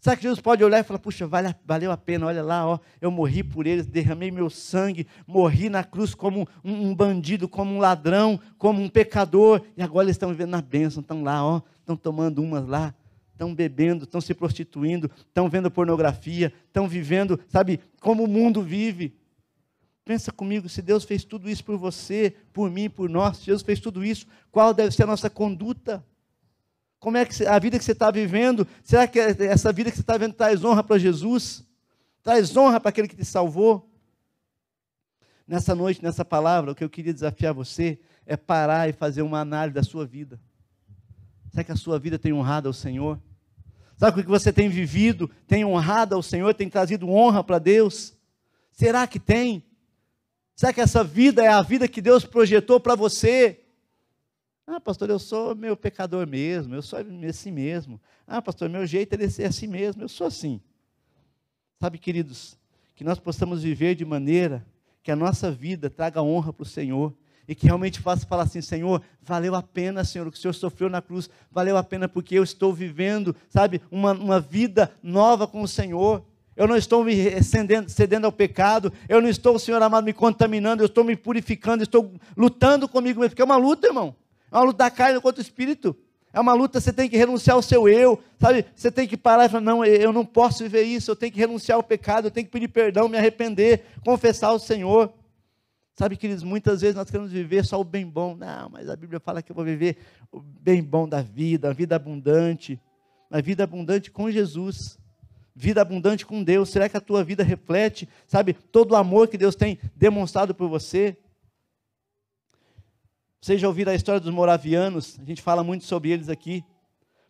[0.00, 2.78] Será que Jesus pode olhar e falar, puxa, vale, valeu a pena, olha lá, ó,
[3.00, 7.74] eu morri por eles, derramei meu sangue, morri na cruz como um, um bandido, como
[7.74, 11.60] um ladrão, como um pecador, e agora eles estão vivendo na bênção, estão lá, ó,
[11.80, 12.94] estão tomando umas lá,
[13.32, 19.16] estão bebendo, estão se prostituindo, estão vendo pornografia, estão vivendo, sabe, como o mundo vive.
[20.04, 23.62] Pensa comigo, se Deus fez tudo isso por você, por mim, por nós, se Jesus
[23.62, 26.04] fez tudo isso, qual deve ser a nossa conduta?
[26.98, 30.02] Como é que a vida que você está vivendo, será que essa vida que você
[30.02, 31.64] está vivendo traz honra para Jesus?
[32.22, 33.88] Traz honra para aquele que te salvou?
[35.46, 39.40] Nessa noite, nessa palavra, o que eu queria desafiar você é parar e fazer uma
[39.40, 40.38] análise da sua vida.
[41.50, 43.18] Será que a sua vida tem honrado ao Senhor?
[43.96, 45.30] Sabe o que você tem vivido?
[45.46, 46.52] Tem honrado ao Senhor?
[46.52, 48.14] Tem trazido honra para Deus?
[48.70, 49.64] Será que tem?
[50.54, 53.64] Será que essa vida é a vida que Deus projetou para você?
[54.70, 57.98] Ah, pastor, eu sou meu pecador mesmo, eu sou assim mesmo.
[58.26, 60.60] Ah, pastor, meu jeito é assim mesmo, eu sou assim.
[61.80, 62.58] Sabe, queridos,
[62.94, 64.66] que nós possamos viver de maneira
[65.02, 67.14] que a nossa vida traga honra para o Senhor
[67.48, 70.52] e que realmente faça falar assim, Senhor, valeu a pena, Senhor, o que o Senhor
[70.52, 75.46] sofreu na cruz, valeu a pena porque eu estou vivendo, sabe, uma, uma vida nova
[75.46, 76.22] com o Senhor.
[76.54, 80.82] Eu não estou me cedendo, cedendo ao pecado, eu não estou, Senhor amado, me contaminando,
[80.82, 84.14] eu estou me purificando, estou lutando comigo mesmo, porque é uma luta, irmão.
[84.50, 85.96] É uma luta da carne contra o espírito.
[86.32, 88.64] É uma luta, você tem que renunciar ao seu eu, sabe?
[88.76, 91.38] Você tem que parar e falar: não, eu não posso viver isso, eu tenho que
[91.38, 95.12] renunciar ao pecado, eu tenho que pedir perdão, me arrepender, confessar ao Senhor.
[95.98, 98.36] Sabe, queridos, muitas vezes nós queremos viver só o bem bom.
[98.36, 99.96] Não, mas a Bíblia fala que eu vou viver
[100.30, 102.80] o bem bom da vida, a vida abundante.
[103.28, 104.96] A vida abundante com Jesus.
[105.56, 106.68] Vida abundante com Deus.
[106.68, 110.68] Será que a tua vida reflete, sabe, todo o amor que Deus tem demonstrado por
[110.68, 111.16] você?
[113.40, 115.16] Vocês já ouviram a história dos moravianos?
[115.20, 116.64] A gente fala muito sobre eles aqui.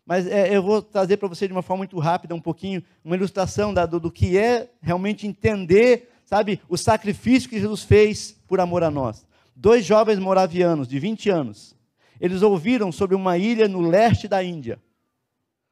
[0.06, 3.14] Mas é, eu vou trazer para você de uma forma muito rápida, um pouquinho, uma
[3.14, 8.58] ilustração da, do, do que é realmente entender, sabe, o sacrifício que Jesus fez por
[8.58, 9.26] amor a nós.
[9.54, 11.76] Dois jovens moravianos, de 20 anos,
[12.18, 14.80] eles ouviram sobre uma ilha no leste da Índia,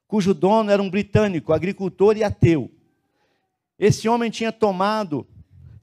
[0.07, 2.71] cujo dono era um britânico, agricultor e ateu.
[3.79, 5.27] Esse homem tinha tomado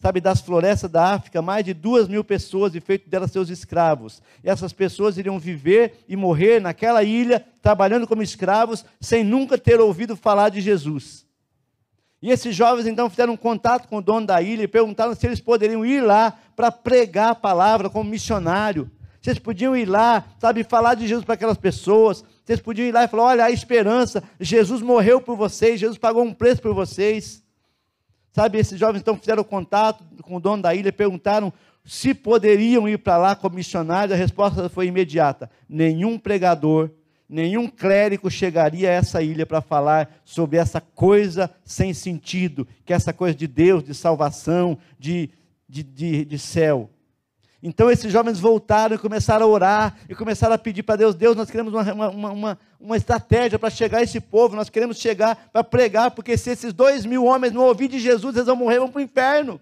[0.03, 4.21] sabe, das florestas da África, mais de duas mil pessoas e feito delas seus escravos.
[4.43, 9.79] E essas pessoas iriam viver e morrer naquela ilha, trabalhando como escravos, sem nunca ter
[9.79, 11.25] ouvido falar de Jesus.
[12.21, 15.25] E esses jovens então fizeram um contato com o dono da ilha e perguntaram se
[15.25, 18.91] eles poderiam ir lá para pregar a palavra como missionário.
[19.21, 22.25] Vocês podiam ir lá, sabe, falar de Jesus para aquelas pessoas.
[22.43, 26.23] Vocês podiam ir lá e falar: olha, a esperança, Jesus morreu por vocês, Jesus pagou
[26.23, 27.42] um preço por vocês.
[28.33, 31.53] Sabe, esses jovens então fizeram contato com o dono da ilha, perguntaram
[31.85, 34.11] se poderiam ir para lá como missionários.
[34.11, 36.89] A resposta foi imediata: nenhum pregador,
[37.29, 42.95] nenhum clérigo chegaria a essa ilha para falar sobre essa coisa sem sentido, que é
[42.95, 45.29] essa coisa de Deus, de salvação, de,
[45.69, 46.89] de, de, de céu.
[47.65, 51.33] Então esses jovens voltaram e começaram a orar e começaram a pedir para Deus: Deus,
[51.33, 55.49] nós queremos uma, uma, uma, uma estratégia para chegar a esse povo, nós queremos chegar
[55.49, 58.79] para pregar, porque se esses dois mil homens não ouvirem de Jesus, eles vão morrer,
[58.79, 59.61] vão para o inferno.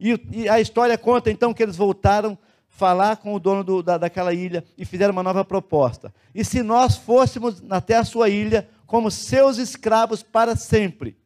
[0.00, 3.96] E, e, a história conta então que eles voltaram falar com o dono do, da,
[3.96, 6.12] daquela ilha e fizeram uma nova proposta.
[6.34, 11.16] E se nós fôssemos até a sua ilha como seus escravos para sempre?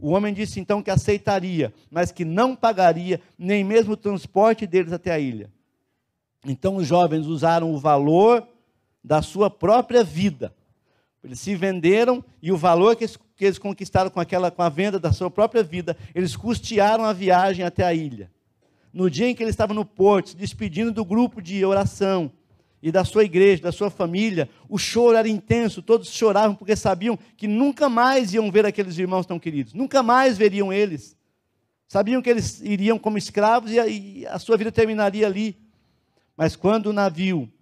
[0.00, 4.92] O homem disse então que aceitaria, mas que não pagaria nem mesmo o transporte deles
[4.92, 5.50] até a ilha.
[6.44, 8.46] Então os jovens usaram o valor
[9.04, 10.54] da sua própria vida.
[11.22, 14.70] Eles se venderam e o valor que eles, que eles conquistaram com, aquela, com a
[14.70, 18.30] venda da sua própria vida, eles custearam a viagem até a ilha.
[18.92, 22.32] No dia em que ele estava no porto, se despedindo do grupo de oração,
[22.82, 27.18] e da sua igreja, da sua família, o choro era intenso, todos choravam porque sabiam
[27.36, 31.16] que nunca mais iam ver aqueles irmãos tão queridos, nunca mais veriam eles.
[31.86, 35.58] Sabiam que eles iriam como escravos e a, sua vida terminaria ali.
[36.36, 37.52] Mas quando o navio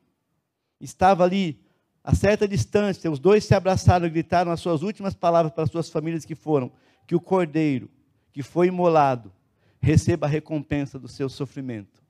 [0.78, 1.58] estava ali,
[2.04, 5.70] a certa distância, os dois se abraçaram e gritaram as suas últimas palavras para as
[5.70, 6.70] suas famílias que foram:
[7.06, 7.90] que o cordeiro
[8.30, 9.32] que foi imolado
[9.80, 12.02] receba a recompensa do seu sofrimento.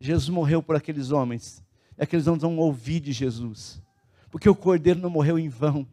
[0.00, 1.63] Jesus morreu por aqueles homens
[1.96, 3.82] é que eles não vão ouvir de Jesus.
[4.30, 5.86] Porque o Cordeiro não morreu em vão.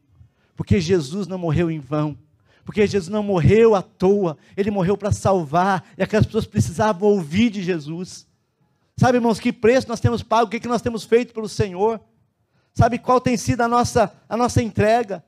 [0.55, 2.17] Porque Jesus não morreu em vão.
[2.65, 4.37] Porque Jesus não morreu à toa.
[4.55, 5.83] Ele morreu para salvar.
[5.97, 8.27] E aquelas pessoas precisavam ouvir de Jesus.
[8.97, 10.47] Sabe, irmãos, que preço nós temos pago?
[10.47, 11.99] O que, que nós temos feito pelo Senhor?
[12.73, 15.23] Sabe qual tem sido a nossa, a nossa entrega?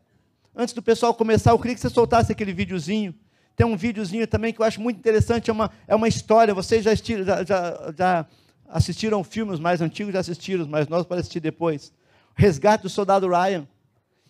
[0.55, 3.13] Antes do pessoal começar, eu queria que você soltasse aquele videozinho.
[3.55, 6.53] Tem um videozinho também que eu acho muito interessante, é uma, é uma história.
[6.53, 8.25] Vocês já, já, já, já
[8.67, 11.93] assistiram filmes mais antigos, já assistiram, mas nós para assistir depois.
[12.37, 13.67] O Resgate do Soldado Ryan.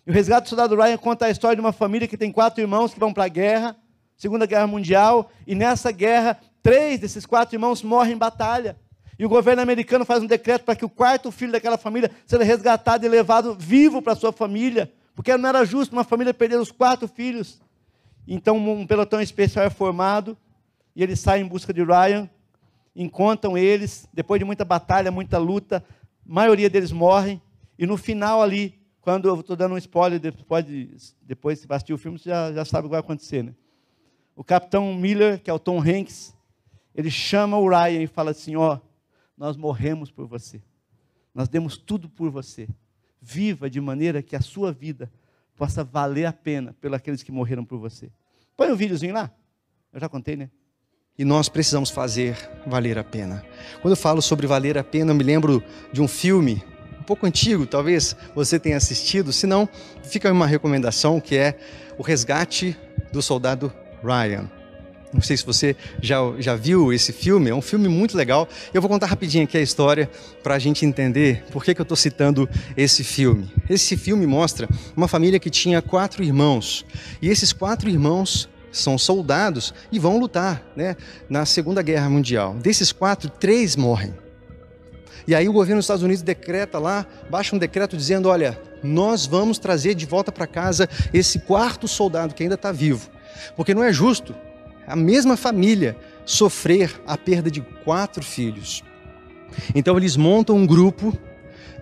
[0.06, 2.60] E o Resgate do Soldado Ryan conta a história de uma família que tem quatro
[2.60, 3.76] irmãos que vão para a guerra,
[4.16, 8.76] Segunda Guerra Mundial, e nessa guerra, três desses quatro irmãos morrem em batalha.
[9.18, 12.42] E o governo americano faz um decreto para que o quarto filho daquela família seja
[12.42, 16.72] resgatado e levado vivo para sua família, porque não era justo uma família perder os
[16.72, 17.60] quatro filhos.
[18.26, 20.36] Então um pelotão especial é formado
[20.96, 22.28] e eles saem em busca de Ryan
[22.94, 27.42] encontram eles, depois de muita batalha, muita luta, a maioria deles morrem,
[27.78, 31.98] e no final ali, quando eu estou dando um spoiler, depois, depois se assistir o
[31.98, 33.42] filme, você já, já sabe o que vai acontecer.
[33.42, 33.54] Né?
[34.36, 36.34] O capitão Miller, que é o Tom Hanks,
[36.94, 38.78] ele chama o Ryan e fala assim: Ó,
[39.36, 40.62] nós morremos por você,
[41.34, 42.68] nós demos tudo por você.
[43.20, 45.10] Viva de maneira que a sua vida
[45.56, 48.12] possa valer a pena pelos aqueles que morreram por você.
[48.54, 49.30] Põe um videozinho lá.
[49.92, 50.50] Eu já contei, né?
[51.16, 53.44] E nós precisamos fazer valer a pena.
[53.80, 56.60] Quando eu falo sobre valer a pena, eu me lembro de um filme
[56.98, 59.68] um pouco antigo, talvez você tenha assistido, se não,
[60.02, 61.56] fica uma recomendação que é
[61.96, 62.76] O Resgate
[63.12, 63.72] do Soldado
[64.02, 64.50] Ryan.
[65.12, 68.48] Não sei se você já, já viu esse filme, é um filme muito legal.
[68.72, 70.10] Eu vou contar rapidinho aqui a história
[70.42, 73.48] para a gente entender por que, que eu estou citando esse filme.
[73.70, 76.84] Esse filme mostra uma família que tinha quatro irmãos.
[77.22, 80.96] E esses quatro irmãos são soldados e vão lutar né,
[81.28, 82.54] na Segunda Guerra Mundial.
[82.54, 84.14] Desses quatro, três morrem.
[85.26, 89.24] E aí o governo dos Estados Unidos decreta lá, baixa um decreto dizendo: olha, nós
[89.24, 93.08] vamos trazer de volta para casa esse quarto soldado que ainda está vivo.
[93.56, 94.34] Porque não é justo
[94.86, 98.82] a mesma família sofrer a perda de quatro filhos.
[99.74, 101.16] Então eles montam um grupo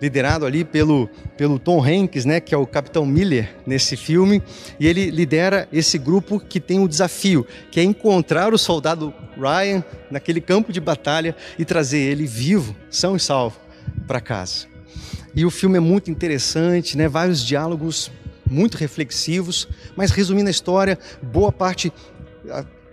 [0.03, 4.43] liderado ali pelo, pelo Tom Hanks, né, que é o Capitão Miller nesse filme,
[4.77, 9.81] e ele lidera esse grupo que tem o desafio, que é encontrar o soldado Ryan
[10.11, 13.57] naquele campo de batalha e trazer ele vivo, são e salvo,
[14.05, 14.67] para casa.
[15.33, 18.11] E o filme é muito interessante, né, vários diálogos
[18.45, 21.93] muito reflexivos, mas resumindo a história, boa parte,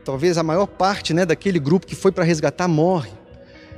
[0.05, 3.11] talvez a maior parte, né, daquele grupo que foi para resgatar morre.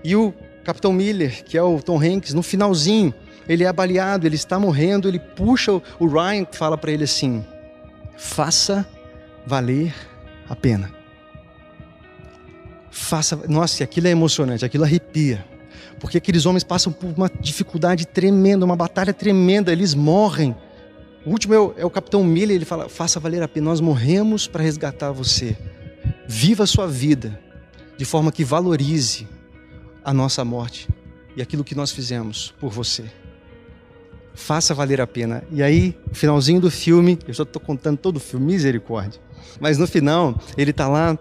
[0.04, 3.14] E o Capitão Miller, que é o Tom Hanks, no finalzinho,
[3.48, 7.44] ele é baleado, ele está morrendo, ele puxa o Ryan fala para ele assim:
[8.16, 8.86] faça
[9.46, 9.94] valer
[10.48, 10.90] a pena.
[12.90, 15.44] Faça, nossa, aquilo é emocionante, aquilo arrepia.
[15.98, 20.54] Porque aqueles homens passam por uma dificuldade tremenda, uma batalha tremenda, eles morrem.
[21.24, 23.80] O último é o, é o capitão Miller, ele fala: faça valer a pena, nós
[23.80, 25.56] morremos para resgatar você.
[26.26, 27.38] Viva a sua vida
[27.96, 29.28] de forma que valorize
[30.04, 30.88] a nossa morte
[31.36, 33.04] e aquilo que nós fizemos por você.
[34.34, 35.42] Faça valer a pena.
[35.50, 39.20] E aí, finalzinho do filme, eu já estou contando todo o filme, misericórdia.
[39.60, 41.18] Mas no final, ele está lá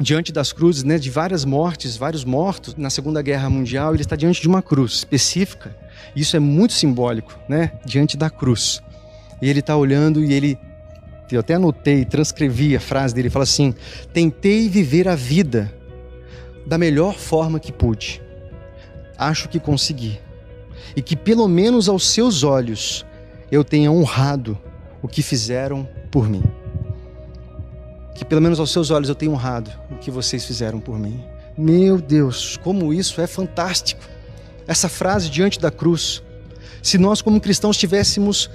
[0.00, 4.16] diante das cruzes, né, de várias mortes, vários mortos na Segunda Guerra Mundial, ele está
[4.16, 5.76] diante de uma cruz específica.
[6.14, 8.82] Isso é muito simbólico, né, diante da cruz.
[9.40, 10.58] E ele está olhando e ele,
[11.30, 13.74] eu até anotei, transcrevi a frase dele, fala assim:
[14.12, 15.72] tentei viver a vida
[16.66, 18.22] da melhor forma que pude.
[19.16, 20.20] Acho que consegui.
[20.96, 23.06] E que pelo menos aos seus olhos
[23.52, 24.58] eu tenha honrado
[25.00, 26.42] o que fizeram por mim
[28.16, 31.22] que pelo menos aos seus olhos eu tenho honrado o que vocês fizeram por mim.
[31.56, 34.00] Meu Deus, como isso é fantástico.
[34.66, 36.22] Essa frase diante da cruz.
[36.82, 38.50] Se nós, como cristãos, tivéssemos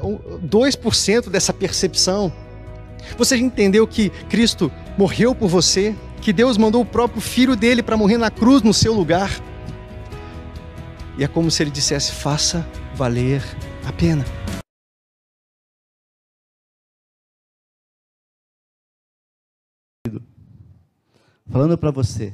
[0.00, 2.32] 2% dessa percepção,
[3.18, 7.82] você já entendeu que Cristo morreu por você, que Deus mandou o próprio filho dele
[7.82, 9.42] para morrer na cruz no seu lugar.
[11.18, 13.42] E é como se ele dissesse: faça valer
[13.86, 14.24] a pena.
[21.50, 22.32] falando para você.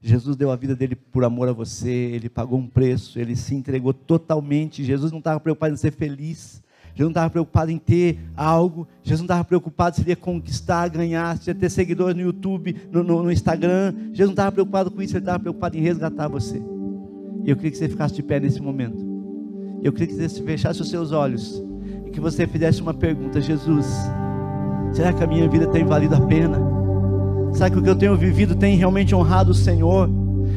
[0.00, 3.54] Jesus deu a vida dele por amor a você, ele pagou um preço, ele se
[3.54, 4.82] entregou totalmente.
[4.82, 6.62] Jesus não estava preocupado em ser feliz,
[6.94, 10.88] Jesus não estava preocupado em ter algo, Jesus não estava preocupado se ele ia conquistar,
[10.88, 13.92] ganhar, se ia ter seguidores no YouTube, no, no, no Instagram.
[14.06, 16.62] Jesus não estava preocupado com isso, ele estava preocupado em resgatar você.
[17.50, 18.96] Eu queria que você ficasse de pé nesse momento.
[19.82, 21.60] Eu queria que você fechasse os seus olhos
[22.06, 23.86] e que você fizesse uma pergunta: Jesus,
[24.92, 26.60] será que a minha vida tem valido a pena?
[27.52, 30.08] Será que o que eu tenho vivido tem realmente honrado o Senhor?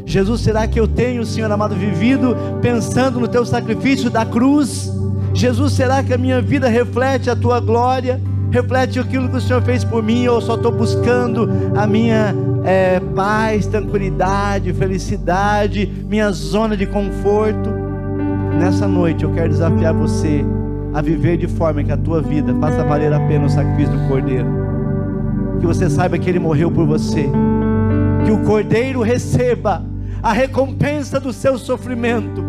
[0.06, 4.92] Jesus, será que eu tenho, Senhor amado, vivido pensando no teu sacrifício da cruz?
[5.34, 8.22] Jesus, será que a minha vida reflete a tua glória?
[8.52, 10.28] Reflete aquilo que o Senhor fez por mim?
[10.28, 17.70] Ou eu só estou buscando a minha é, paz, tranquilidade, felicidade, minha zona de conforto?
[18.60, 20.46] Nessa noite eu quero desafiar você
[20.94, 24.08] a viver de forma que a tua vida faça valer a pena o sacrifício do
[24.08, 24.64] Cordeiro
[25.64, 27.26] que você saiba que Ele morreu por você,
[28.26, 29.82] que o Cordeiro receba
[30.22, 32.44] a recompensa do seu sofrimento,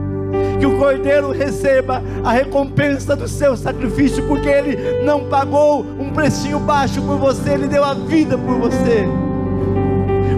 [0.59, 6.59] que o Cordeiro receba a recompensa do seu sacrifício, porque Ele não pagou um precinho
[6.59, 9.07] baixo por você, Ele deu a vida por você.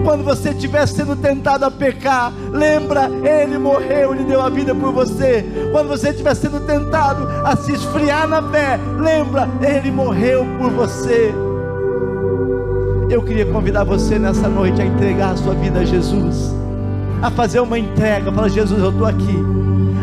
[0.07, 4.93] Quando você estiver sendo tentado a pecar, lembra, Ele morreu, Ele deu a vida por
[4.93, 5.45] você.
[5.73, 11.33] Quando você estiver sendo tentado a se esfriar na fé, lembra, Ele morreu por você.
[13.09, 16.55] Eu queria convidar você nessa noite a entregar a sua vida a Jesus,
[17.21, 18.31] a fazer uma entrega.
[18.31, 19.37] Fala, Jesus, eu estou aqui.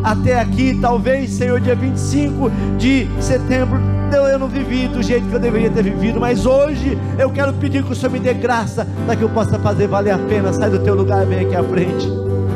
[0.02, 3.80] Até aqui, talvez, Senhor, dia 25 de setembro,
[4.20, 7.82] eu não vivi do jeito que eu deveria ter vivido, mas hoje eu quero pedir
[7.82, 10.52] que o Senhor me dê graça para que eu possa fazer valer a pena.
[10.52, 12.06] Sai do teu lugar, vem aqui à frente.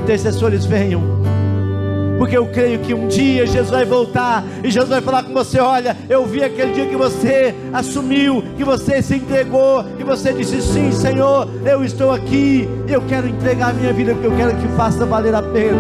[0.03, 1.19] Intercessores, venham
[2.19, 5.61] porque eu creio que um dia Jesus vai voltar e Jesus vai falar com você:
[5.61, 10.61] Olha, eu vi aquele dia que você assumiu, que você se entregou, que você disse:
[10.61, 14.67] Sim, Senhor, eu estou aqui, eu quero entregar a minha vida, porque eu quero que
[14.77, 15.79] faça valer a pena.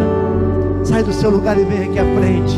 [0.84, 2.56] Sai do seu lugar e vem aqui à frente.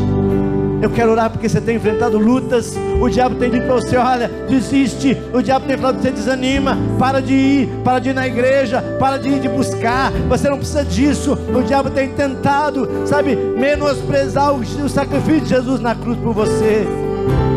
[0.81, 2.77] Eu quero orar porque você tem enfrentado lutas.
[3.01, 5.17] O diabo tem dito para você: olha, desiste.
[5.33, 6.77] O diabo tem falado para você: desanima.
[6.99, 10.11] Para de ir, para de ir na igreja, para de ir de buscar.
[10.29, 11.33] Você não precisa disso.
[11.33, 16.85] O diabo tem tentado, sabe, menosprezar o, o sacrifício de Jesus na cruz por você.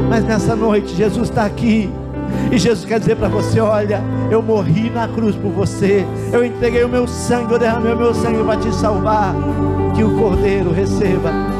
[0.09, 1.90] Mas nessa noite, Jesus está aqui.
[2.51, 6.07] E Jesus quer dizer para você: olha, eu morri na cruz por você.
[6.33, 9.35] Eu entreguei o meu sangue, eu derramei o meu sangue para te salvar.
[9.94, 11.54] Que o Cordeiro receba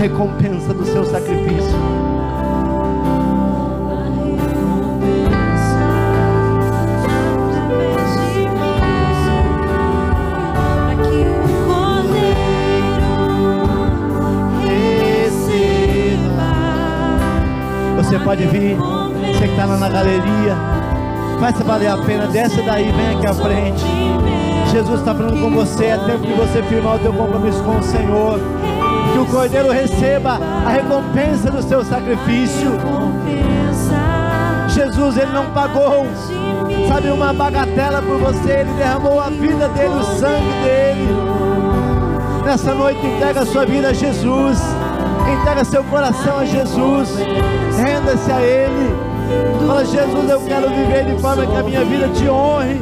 [0.00, 1.78] recompensa do seu sacrifício.
[17.96, 20.56] Você pode vir, você que está lá na galeria,
[21.38, 23.84] faça valer a pena, desce daí, vem aqui à frente.
[24.72, 27.82] Jesus está falando com você, é tempo de você firmar o teu compromisso com o
[27.82, 28.59] Senhor
[29.12, 32.70] que o cordeiro receba a recompensa do seu sacrifício.
[34.68, 36.06] Jesus, ele não pagou,
[36.88, 41.40] sabe, uma bagatela por você, ele derramou a vida dele, o sangue dele.
[42.44, 44.58] Nessa noite, entrega a sua vida a Jesus,
[45.40, 47.08] entrega seu coração a Jesus,
[47.76, 48.94] renda-se a Ele.
[49.66, 52.80] Fala, Jesus, eu quero viver de forma que a minha vida te honre.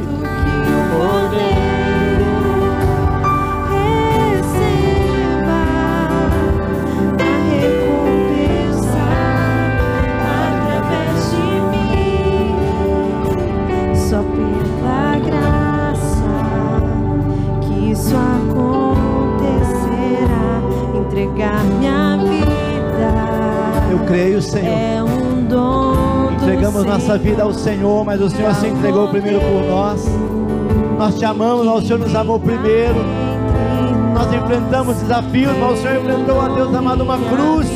[26.79, 30.05] Entregamos nossa vida ao Senhor, mas o Senhor se entregou primeiro por nós.
[30.97, 32.95] Nós te amamos, mas o Senhor nos amou primeiro.
[34.13, 37.67] Nós enfrentamos desafios, mas o Senhor enfrentou, ó Deus amado, uma cruz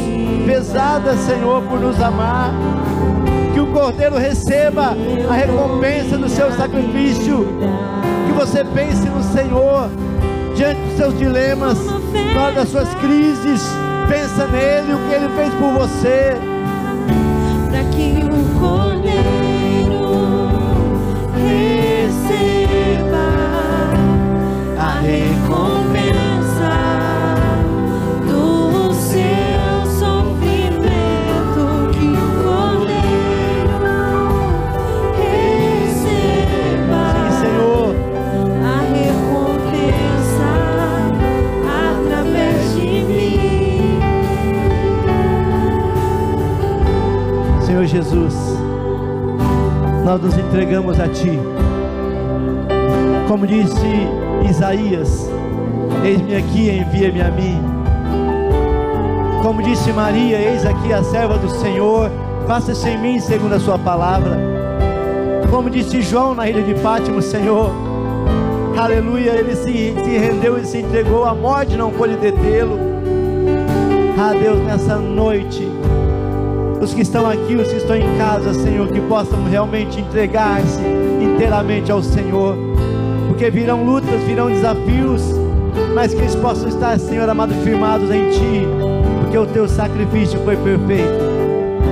[0.46, 2.54] pesada, Senhor, por nos amar.
[3.54, 4.96] Que o Cordeiro receba
[5.30, 7.46] a recompensa do seu sacrifício.
[8.28, 9.90] Que você pense no Senhor
[10.56, 11.78] diante dos seus dilemas,
[12.34, 13.62] na hora das suas crises.
[14.08, 16.53] Pensa nele, o que ele fez por você.
[47.94, 48.34] Jesus,
[50.04, 51.38] nós nos entregamos a Ti.
[53.28, 54.08] Como disse
[54.50, 55.30] Isaías,
[56.04, 57.62] eis-me aqui, envia-me a mim.
[59.42, 62.10] Como disse Maria, eis aqui a serva do Senhor,
[62.48, 64.38] faça-se em mim segundo a Sua palavra.
[65.50, 67.72] Como disse João na ilha de Pátimo, Senhor,
[68.78, 72.80] aleluia, ele se, se rendeu e se entregou, a morte não pôde detê-lo.
[74.18, 75.68] Ah, Deus, nessa noite,
[76.82, 80.82] os que estão aqui, os que estão em casa, Senhor, que possam realmente entregar-se
[81.22, 82.56] inteiramente ao Senhor,
[83.34, 85.24] porque virão lutas, virão desafios,
[85.96, 88.68] mas que eles possam estar, Senhor amado, firmados em Ti,
[89.22, 91.34] porque o Teu sacrifício foi perfeito.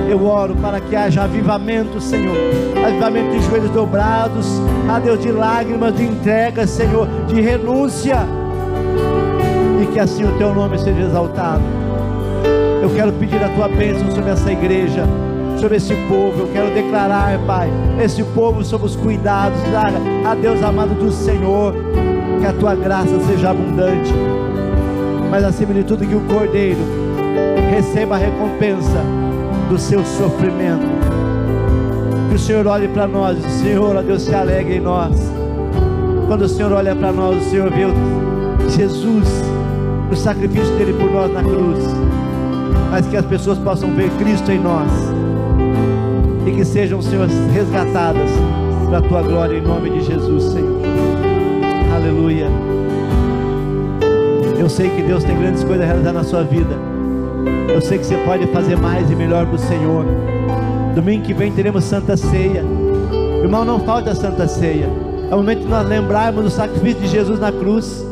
[0.08, 2.36] Eu oro para que haja avivamento, Senhor,
[2.86, 4.46] avivamento de joelhos dobrados,
[4.88, 8.18] a Deus de lágrimas, de entrega, Senhor, de renúncia,
[9.82, 11.64] e que assim o Teu nome seja exaltado.
[12.80, 15.04] Eu quero pedir a tua bênção sobre essa igreja,
[15.62, 16.40] sobre esse povo.
[16.40, 17.70] Eu quero declarar, Pai,
[18.02, 21.72] esse povo sob os cuidados, a, a Deus amado do Senhor,
[22.40, 24.12] que a tua graça seja abundante,
[25.30, 26.80] mas acima de tudo, que o Cordeiro
[27.70, 29.04] receba a recompensa
[29.70, 30.84] do seu sofrimento.
[32.28, 35.14] Que o Senhor olhe para nós, o Senhor, ó Deus, se alegre em nós.
[36.26, 37.82] Quando o Senhor olha para nós, o Senhor vê
[38.68, 39.28] Jesus,
[40.10, 41.78] o sacrifício dele por nós na cruz
[42.90, 45.21] mas que as pessoas possam ver Cristo em nós
[46.46, 48.30] e que sejam, Senhor, resgatadas
[48.86, 50.80] para a tua glória em nome de Jesus, Senhor.
[51.94, 52.48] Aleluia.
[54.58, 56.74] Eu sei que Deus tem grandes coisas a realizar na sua vida.
[57.72, 60.04] Eu sei que você pode fazer mais e melhor para o Senhor.
[60.94, 62.64] Domingo que vem teremos Santa Ceia.
[63.42, 64.88] Irmão, não falta a Santa Ceia.
[65.30, 68.06] É o momento de nós lembrarmos do sacrifício de Jesus na cruz.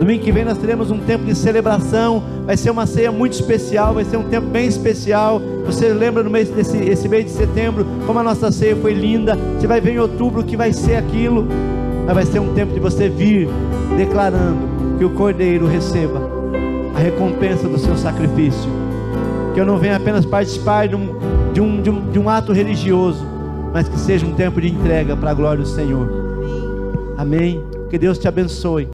[0.00, 2.22] Domingo que vem nós teremos um tempo de celebração.
[2.44, 5.40] Vai ser uma ceia muito especial, vai ser um tempo bem especial.
[5.64, 9.36] Você lembra no mês desse esse mês de setembro como a nossa ceia foi linda.
[9.58, 11.46] Você vai ver em outubro que vai ser aquilo.
[12.06, 13.48] Mas vai ser um tempo de você vir
[13.96, 16.20] declarando que o Cordeiro receba
[16.94, 18.70] a recompensa do seu sacrifício.
[19.54, 21.14] Que eu não venha apenas participar de um,
[21.52, 23.24] de um, de um, de um ato religioso,
[23.72, 26.08] mas que seja um tempo de entrega para a glória do Senhor.
[27.16, 27.62] Amém.
[27.88, 28.88] Que Deus te abençoe.